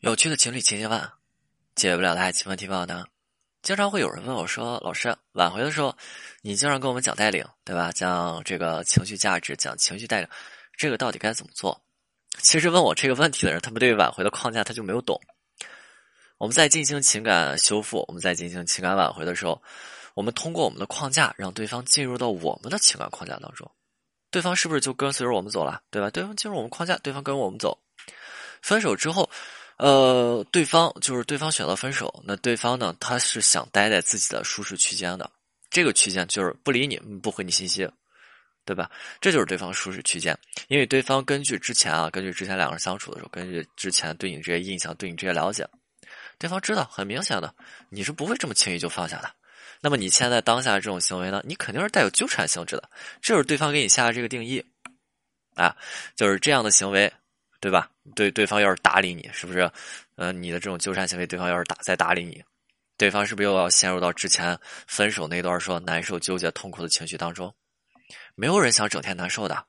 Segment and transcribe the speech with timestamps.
[0.00, 1.12] 有趣的情侣情节万，
[1.74, 3.04] 解不了的爱情问题报呢？
[3.60, 5.94] 经常会有人问我说：“老师，挽回的时候，
[6.40, 7.92] 你经常跟我们讲带领，对吧？
[7.92, 10.28] 讲这个情绪价值，讲情绪带领，
[10.74, 11.78] 这个到底该怎么做？”
[12.40, 15.20] 其实问我这个问题的人，他们对挽回的框架他就没有懂。
[16.38, 19.62] 我们在进行情感修复，我们在进行情感挽回的时候，
[20.14, 23.70] 我们通过我们的框架，让对方进入到我们的情感框架当中，
[24.30, 25.82] 对方是不是就跟随着我们走了？
[25.90, 26.08] 对吧？
[26.08, 27.78] 对方进入我们框架，对方跟我们走，
[28.62, 29.28] 分手之后。
[29.82, 32.94] 呃，对方就是对方选择分手，那对方呢？
[33.00, 35.30] 他是想待在自己的舒适区间的，
[35.70, 37.88] 这个区间就是不理你，不回你信息，
[38.66, 38.90] 对吧？
[39.22, 40.38] 这就是对方舒适区间，
[40.68, 45.66] 因为对方根据之前啊，根据之前两个人相处的时候，根据之前对你这些印象，对你这些了解，
[46.38, 47.54] 对方知道很明显的，
[47.88, 49.32] 你是不会这么轻易就放下的。
[49.80, 51.40] 那么你现在当下这种行为呢？
[51.46, 52.90] 你肯定是带有纠缠性质的，
[53.22, 54.62] 这就是对方给你下的这个定义
[55.54, 55.74] 啊，
[56.16, 57.10] 就是这样的行为。
[57.60, 57.90] 对吧？
[58.14, 59.70] 对，对方要是搭理你，是不是？
[60.16, 62.42] 呃，你的这种纠缠行为，对方要是打再搭理你，
[62.96, 67.54] 对方是不是又要陷入到之前分手那段说难受、纠结、痛苦的情绪当中？
[68.34, 69.64] 没有人想整天难受的，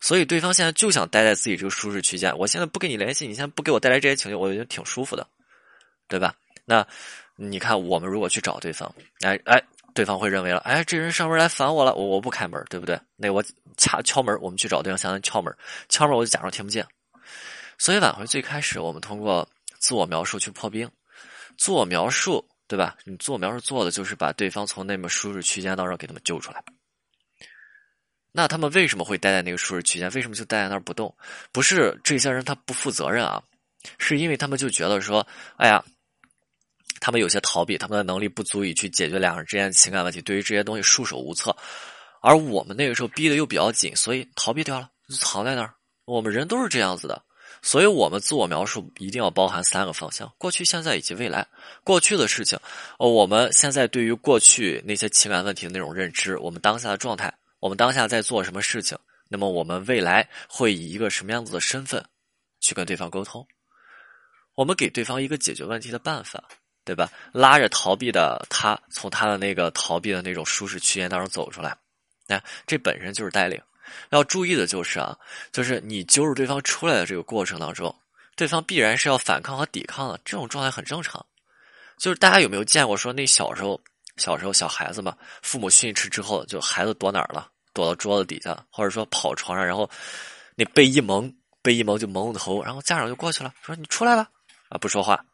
[0.00, 2.36] 所以对方现在就想待在自己这个舒适区间。
[2.38, 5.26] 我现在不跟你联系，你现在不给我带来这些情绪，我觉得挺舒服的，
[6.08, 6.34] 对吧？
[6.64, 6.86] 那
[7.36, 9.60] 你看，我们如果去找对方，哎哎，
[9.94, 12.98] 对方会认为了，哎，这人上门来烦我了，我我不开门，对不对？
[13.16, 13.44] 那我
[13.76, 15.54] 掐敲门，我们去找对方，相当于敲门，
[15.88, 16.86] 敲门我就假装听不见。
[17.82, 19.48] 所以挽回最开始，我们通过
[19.80, 20.88] 自我描述去破冰。
[21.58, 22.96] 自我描述，对吧？
[23.04, 26.62] 你自我描述做的就是把对方从那么舒适区间当中给他们救出来。
[28.30, 30.08] 那他们为什么会待在那个舒适区间？
[30.12, 31.12] 为什么就待在那儿不动？
[31.50, 33.42] 不是这些人他不负责任啊，
[33.98, 35.84] 是因为他们就觉得说，哎呀，
[37.00, 41.56] 他们有些逃避，他们的能力不足以去解决两人之间的情感问题，对于这些东西束手无策。
[42.20, 45.74] 而我们那个时候逼的又比较紧，所以逃避掉了，就藏在那儿。
[46.04, 47.20] 我们人都是这样子的。
[47.64, 51.46] 所以，我们自我描述一定要包含三个方向：过去、现在以及未来。
[51.84, 52.58] 过去的事情，
[52.98, 58.98] 呃，我们现在对于过去那些情感问题的那种认知，我们当下的状态，我们当下在做什么事情，
[59.28, 62.04] 那么我们未来会以一个什么样子的身份
[62.58, 63.46] 去跟对方沟通？
[64.56, 66.42] 我们给对方一个解决问题的办法，
[66.84, 67.08] 对吧？
[67.32, 71.76] 拉着逃避的他，从他的那个逃避的那种舒适区间当中走出来，
[72.26, 73.60] 那这本身就是带领。
[74.10, 75.16] 要注意的就是啊，
[75.52, 77.94] 就是你揪着对方出来的这个过程当中，
[78.36, 81.24] 对方必然是要反抗和抵抗的，这种状态很正常。
[81.98, 83.80] 就是大家有没有见过说那小时候，
[84.16, 87.48] 小时候小孩子嘛，父母训斥之后，就孩子躲哪儿了？
[87.74, 89.88] 躲到桌子底下，或者说跑床上，然后
[90.54, 91.32] 那被一蒙，
[91.62, 94.28] 被一蒙就蒙头，然后家长就过去了，说你出来了
[94.68, 95.24] 啊，不说话，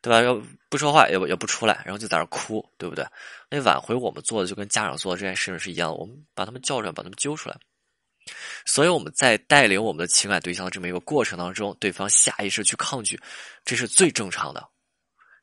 [0.00, 0.22] 对吧？
[0.22, 3.04] 要不说话也也不出来，然后就在那哭，对不对？
[3.50, 7.56] 那挽回我们做的就跟家长做的这件事情是一样的，我们把他们叫出来，把他们揪出来。
[8.64, 13.20] 所以我们在带领我们的情感对象的这么一个过程当中，对方下意识去抗拒，
[13.64, 14.68] 这是最正常的。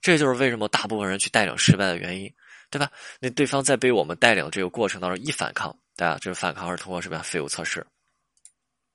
[0.01, 2.29] 这就是为什么大部分人去带领失败的原因，
[2.69, 2.91] 对吧？
[3.19, 6.17] 那对方在被我们带领这个过程当中一反抗，对吧？
[6.19, 7.21] 这个反抗是通过什么呀？
[7.23, 7.85] 废物测试，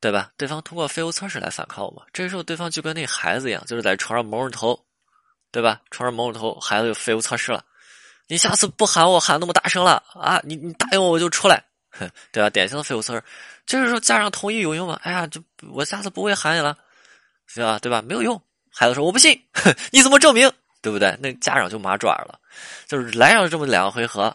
[0.00, 0.31] 对吧？
[0.37, 2.05] 对方通过废物测试来反抗我们。
[2.12, 4.78] 这时候，对方就跟那孩子一样，就是在床上蒙着头，
[5.50, 5.81] 对吧？
[5.91, 7.65] 床上蒙着头，孩子就废物测试了。
[8.26, 10.38] 你下次不喊我喊那么大声了啊？
[10.44, 11.65] 你你答应我，我就出来。
[12.32, 12.50] 对吧？
[12.50, 13.22] 典型的废物测试，
[13.66, 14.99] 这是说家长同意有用吗？
[15.03, 16.76] 哎呀，就我下次不会喊你了，
[17.54, 17.78] 对吧？
[17.78, 18.03] 对吧？
[18.03, 18.41] 没有用。
[18.71, 19.43] 孩子说我不信，
[19.91, 20.50] 你怎么证明？
[20.81, 21.16] 对不对？
[21.21, 22.38] 那家长就麻爪了，
[22.87, 24.34] 就是来上这么两个回合，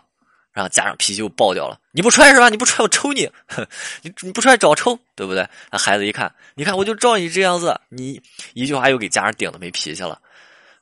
[0.52, 1.80] 然后家长脾气就爆掉了。
[1.92, 2.50] 你不出来是吧？
[2.50, 3.30] 你不出来我抽你，
[4.04, 5.48] 你你不出来找抽，对不对？
[5.72, 8.22] 那孩子一看，你看我就照你这样子，你
[8.54, 10.20] 一句话又给家长顶的没脾气了。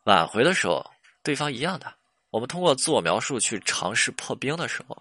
[0.06, 0.84] 挽回的时候，
[1.22, 1.94] 对方一样的，
[2.32, 5.00] 我们通过自我描述去尝试破冰的时候。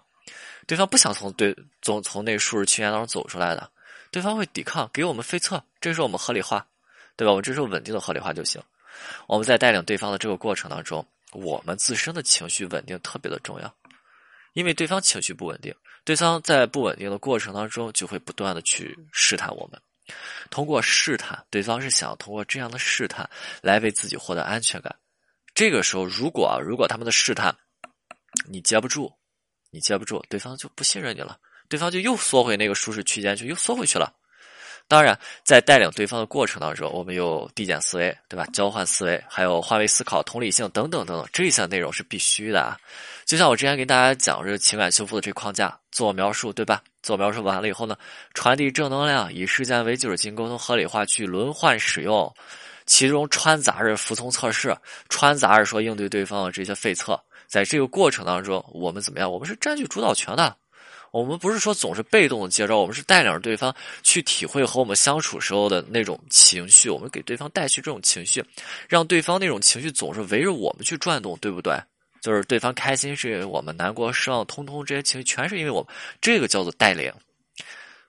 [0.67, 3.69] 对方不想从对从从那个舒适区间当中走出来的，
[4.11, 6.65] 对方会抵抗，给我们飞测，这时候我们合理化，
[7.15, 7.31] 对吧？
[7.31, 8.61] 我们这时候稳定的合理化就行。
[9.27, 13.73] 我们在带领对方的这个过程当中，我们自身的情绪稳定特别的重要，
[14.53, 19.81] 因为对方情绪不稳定，对方在不稳定的过程当中就会不断的去试探我们，
[20.49, 23.27] 通过试探，对方是想通过这样的试探
[23.61, 24.95] 来为自己获得安全感。
[25.53, 27.55] 这个时候，如果啊，如果他们的试探
[28.47, 29.11] 你接不住。
[29.71, 31.37] 你接不住，对方就不信任你了，
[31.69, 34.13] 对方就又缩回那个舒适区间去，又缩回去了。
[34.87, 38.45] 当然，在带领对方的过程当中，我们有递减思维，对吧？
[38.51, 42.77] 交换思维，还有换位思考、同理性等等等等，这一项内容是必须的啊。
[43.25, 46.83] 就像我之前给大家讲这个情感修复的这框架，自我描述，对吧？
[47.01, 47.95] 自我描述完了以后呢，
[48.33, 52.35] 传递正能量，以事件为基础进行沟通合理化，去轮换使用。
[52.85, 54.75] 其中穿杂着服从测试，
[55.09, 57.21] 穿杂着说应对对方的这些废测。
[57.47, 59.29] 在这个过程当中，我们怎么样？
[59.29, 60.55] 我们是占据主导权的，
[61.11, 68.41] 我们不是说总是被动的接招，我们是带领着对方去体会和我们相处时候的那种情绪，我们给对方带去这种情绪，
[68.87, 71.77] 让对方那种情绪总是围着我们去转动，对不对？
[72.21, 77.11] 就是对方开心是因为我们，难过、失望，通通这些情绪全是因为我们，这个叫做带领。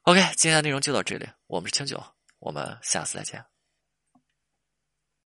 [0.03, 2.01] OK，今天的内容就到这里，我们是清酒，
[2.39, 3.52] 我们下次再见。